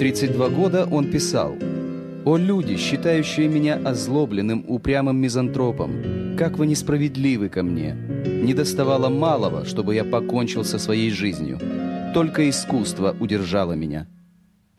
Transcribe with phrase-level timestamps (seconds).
[0.00, 1.56] 32 года он писал
[2.24, 7.94] «О люди, считающие меня озлобленным, упрямым мизантропом, как вы несправедливы ко мне!
[8.24, 11.58] Не доставало малого, чтобы я покончил со своей жизнью.
[12.14, 14.06] Только искусство удержало меня».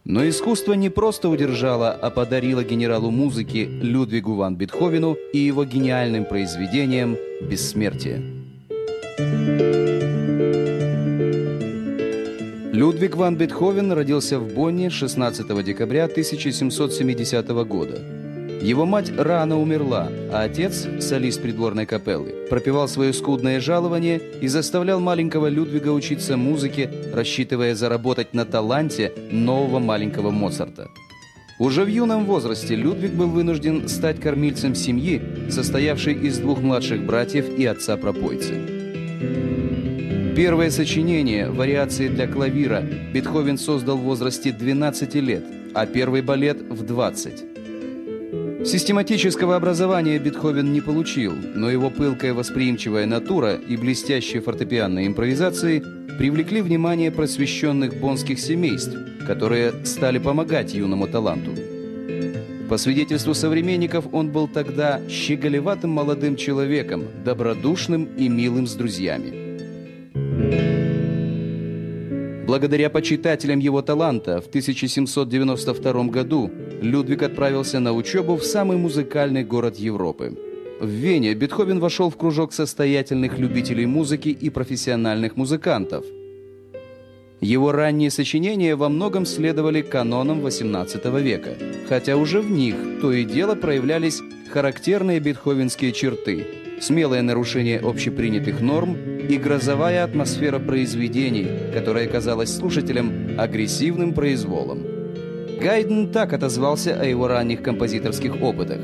[0.05, 6.25] Но искусство не просто удержало, а подарило генералу музыки Людвигу ван Бетховену и его гениальным
[6.25, 7.15] произведениям
[7.47, 8.23] «Бессмертие».
[12.81, 17.99] Людвиг ван Бетховен родился в Бонне 16 декабря 1770 года.
[18.59, 24.99] Его мать рано умерла, а отец, солист придворной капеллы, пропивал свое скудное жалование и заставлял
[24.99, 30.89] маленького Людвига учиться музыке, рассчитывая заработать на таланте нового маленького Моцарта.
[31.59, 37.45] Уже в юном возрасте Людвиг был вынужден стать кормильцем семьи, состоявшей из двух младших братьев
[37.59, 38.80] и отца-пропойцы.
[40.43, 45.43] Первое сочинение, вариации для клавира, Бетховен создал в возрасте 12 лет,
[45.75, 48.67] а первый балет в 20.
[48.67, 55.83] Систематического образования Бетховен не получил, но его пылкая восприимчивая натура и блестящие фортепианные импровизации
[56.17, 61.51] привлекли внимание просвещенных бонских семейств, которые стали помогать юному таланту.
[62.67, 69.40] По свидетельству современников, он был тогда щеголеватым молодым человеком, добродушным и милым с друзьями.
[72.51, 79.77] Благодаря почитателям его таланта в 1792 году Людвиг отправился на учебу в самый музыкальный город
[79.77, 80.37] Европы.
[80.81, 86.03] В Вене Бетховен вошел в кружок состоятельных любителей музыки и профессиональных музыкантов.
[87.39, 91.55] Его ранние сочинения во многом следовали канонам XVIII века,
[91.87, 94.21] хотя уже в них то и дело проявлялись
[94.51, 96.45] характерные бетховенские черты–
[96.81, 98.97] смелое нарушение общепринятых норм
[99.31, 104.85] и грозовая атмосфера произведений, которая казалась слушателям агрессивным произволом.
[105.61, 108.81] Гайден так отозвался о его ранних композиторских опытах.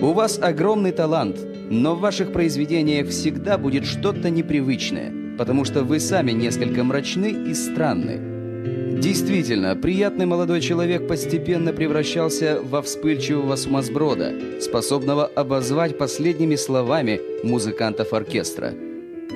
[0.00, 1.38] «У вас огромный талант,
[1.68, 7.52] но в ваших произведениях всегда будет что-то непривычное, потому что вы сами несколько мрачны и
[7.54, 9.00] странны.
[9.00, 18.74] Действительно, приятный молодой человек постепенно превращался во вспыльчивого сумасброда, способного обозвать последними словами музыкантов оркестра.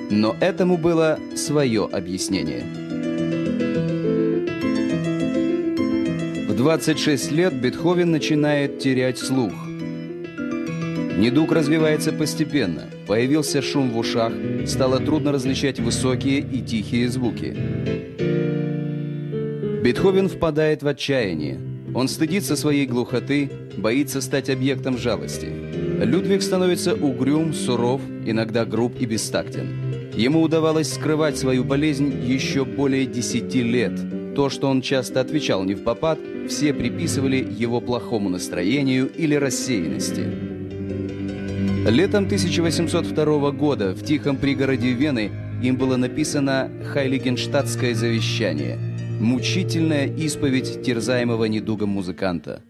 [0.09, 2.63] Но этому было свое объяснение.
[6.47, 9.53] В 26 лет Бетховен начинает терять слух.
[11.17, 12.83] Недуг развивается постепенно.
[13.07, 14.33] Появился шум в ушах,
[14.65, 17.55] стало трудно различать высокие и тихие звуки.
[19.83, 21.59] Бетховен впадает в отчаяние.
[21.93, 25.92] Он стыдится своей глухоты, боится стать объектом жалости.
[26.03, 30.11] Людвиг становится угрюм, суров, иногда груб и бестактен.
[30.15, 33.93] Ему удавалось скрывать свою болезнь еще более десяти лет.
[34.35, 36.19] То, что он часто отвечал не в попад,
[36.49, 40.25] все приписывали его плохому настроению или рассеянности.
[41.89, 45.31] Летом 1802 года в тихом пригороде Вены
[45.61, 48.77] им было написано «Хайлигенштадтское завещание»,
[49.19, 52.61] Мучительная исповедь терзаемого недугом музыканта.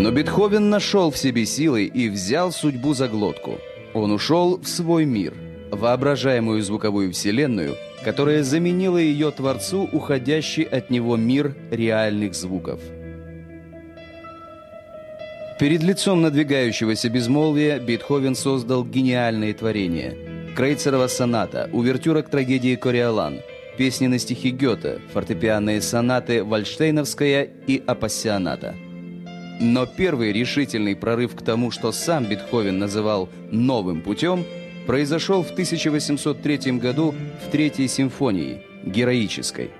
[0.00, 3.58] Но Бетховен нашел в себе силы и взял судьбу за глотку.
[3.92, 5.34] Он ушел в свой мир,
[5.70, 12.80] воображаемую звуковую вселенную, которая заменила ее творцу уходящий от него мир реальных звуков.
[15.58, 20.16] Перед лицом надвигающегося безмолвия Бетховен создал гениальные творения–
[20.56, 23.40] Крейцерова соната, увертюра к трагедии «Кориолан»,
[23.76, 28.74] песни на стихи Гёте, фортепианные сонаты Вальштейновская и Апассионата.
[29.60, 34.44] Но первый решительный прорыв к тому, что сам Бетховен называл «новым путем»,
[34.86, 37.14] произошел в 1803 году
[37.46, 39.70] в Третьей симфонии, героической.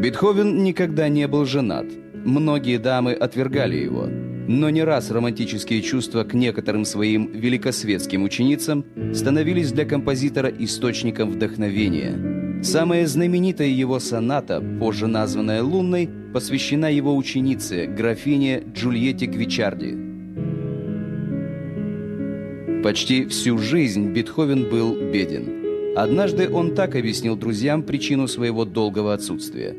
[0.00, 1.86] Бетховен никогда не был женат–
[2.24, 8.84] Многие дамы отвергали его, но не раз романтические чувства к некоторым своим великосветским ученицам
[9.14, 12.37] становились для композитора источником вдохновения.
[12.62, 19.96] Самая знаменитая его соната, позже названная «Лунной», посвящена его ученице, графине Джульетте Гвичарди.
[22.82, 25.96] Почти всю жизнь Бетховен был беден.
[25.96, 29.76] Однажды он так объяснил друзьям причину своего долгого отсутствия.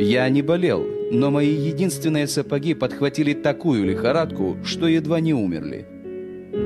[0.00, 5.86] «Я не болел, но мои единственные сапоги подхватили такую лихорадку, что едва не умерли.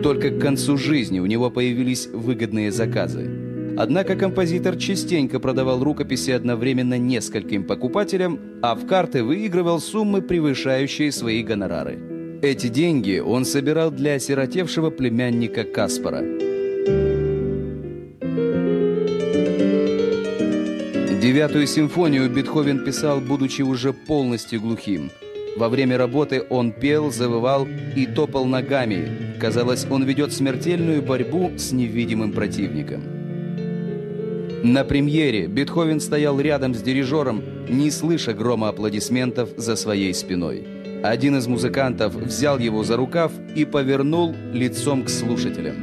[0.02, 3.45] Только к концу жизни у него появились выгодные заказы.
[3.78, 11.42] Однако композитор частенько продавал рукописи одновременно нескольким покупателям, а в карты выигрывал суммы, превышающие свои
[11.42, 11.98] гонорары.
[12.42, 16.22] Эти деньги он собирал для осиротевшего племянника Каспара.
[21.20, 25.10] Девятую симфонию Бетховен писал, будучи уже полностью глухим.
[25.56, 29.36] Во время работы он пел, завывал и топал ногами.
[29.40, 33.15] Казалось, он ведет смертельную борьбу с невидимым противником.
[34.66, 40.66] На премьере Бетховен стоял рядом с дирижером, не слыша грома аплодисментов за своей спиной.
[41.04, 45.76] Один из музыкантов взял его за рукав и повернул лицом к слушателям.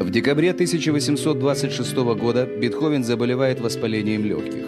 [0.00, 4.66] В декабре 1826 года Бетховен заболевает воспалением легких.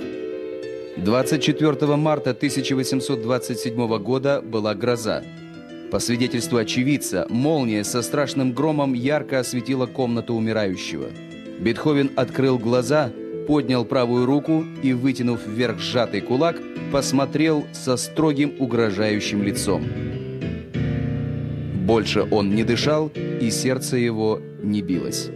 [0.96, 5.22] 24 марта 1827 года была гроза.
[5.90, 11.10] По свидетельству очевидца, молния со страшным громом ярко осветила комнату умирающего.
[11.60, 13.10] Бетховен открыл глаза,
[13.46, 16.56] поднял правую руку и, вытянув вверх сжатый кулак,
[16.90, 19.84] посмотрел со строгим угрожающим лицом.
[21.84, 23.10] Больше он не дышал,
[23.40, 25.28] и сердце его не билось.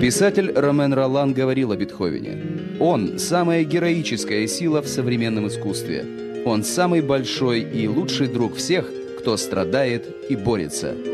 [0.00, 2.76] Писатель Ромен Ролан говорил о Бетховене.
[2.78, 6.04] Он– самая героическая сила в современном искусстве.
[6.44, 10.94] Он самый большой и лучший друг всех, кто страдает и борется–